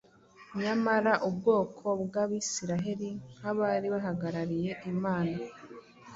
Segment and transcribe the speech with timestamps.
[0.61, 5.37] Nyamara ubwoko bw’Abisiraheli nk’abari bahagarariye Imana,